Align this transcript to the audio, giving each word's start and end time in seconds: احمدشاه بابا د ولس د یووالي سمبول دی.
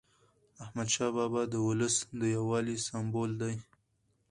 احمدشاه 0.63 1.11
بابا 1.17 1.41
د 1.53 1.55
ولس 1.67 1.95
د 2.19 2.21
یووالي 2.35 2.77
سمبول 2.87 3.31
دی. 3.41 3.55